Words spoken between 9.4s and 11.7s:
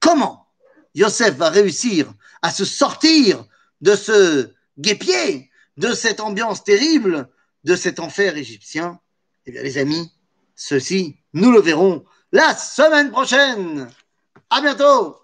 Eh bien, les amis, ceci, nous le